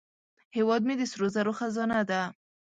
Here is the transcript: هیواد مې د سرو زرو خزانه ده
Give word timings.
هیواد 0.55 0.81
مې 0.87 0.95
د 0.97 1.03
سرو 1.11 1.27
زرو 1.35 1.53
خزانه 1.59 1.99
ده 2.09 2.21